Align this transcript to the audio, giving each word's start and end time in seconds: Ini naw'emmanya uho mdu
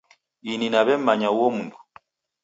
Ini 0.51 0.67
naw'emmanya 0.69 1.29
uho 1.35 1.47
mdu 1.55 1.77